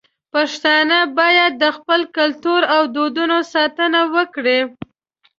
پښتانه 0.33 0.99
بايد 1.17 1.53
د 1.63 1.65
خپل 1.77 2.01
کلتور 2.17 2.61
او 2.75 2.81
دودونو 2.95 3.37
ساتنه 3.53 4.01
وکړي. 4.15 4.59